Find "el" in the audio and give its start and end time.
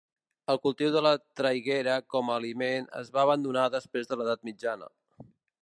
0.53-0.59